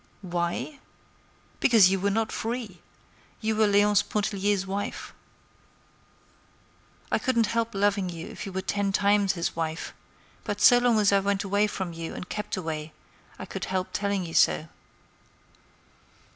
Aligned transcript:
"Why? 0.23 0.79
Because 1.59 1.91
you 1.91 1.99
were 1.99 2.09
not 2.09 2.31
free; 2.31 2.81
you 3.39 3.55
were 3.55 3.67
Léonce 3.67 4.09
Pontellier's 4.09 4.65
wife. 4.65 5.13
I 7.11 7.19
couldn't 7.19 7.45
help 7.45 7.75
loving 7.75 8.09
you 8.09 8.25
if 8.25 8.47
you 8.47 8.51
were 8.51 8.63
ten 8.63 8.91
times 8.91 9.33
his 9.33 9.55
wife; 9.55 9.93
but 10.43 10.59
so 10.59 10.79
long 10.79 10.99
as 10.99 11.11
I 11.13 11.19
went 11.19 11.43
away 11.43 11.67
from 11.67 11.93
you 11.93 12.15
and 12.15 12.27
kept 12.27 12.57
away 12.57 12.93
I 13.37 13.45
could 13.45 13.65
help 13.65 13.89
telling 13.93 14.25
you 14.25 14.33
so." 14.33 14.69